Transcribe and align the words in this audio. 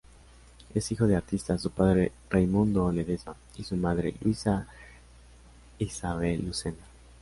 Es 0.73 0.91
hijo 0.91 1.05
de 1.05 1.15
artistas, 1.15 1.61
su 1.61 1.69
padre 1.69 2.11
Raimundo 2.27 2.91
Ledesma 2.91 3.35
y 3.57 3.63
su 3.65 3.75
madre 3.77 4.15
Luisa 4.21 4.65
Ysabel 5.77 6.43
Lucena. 6.43 6.83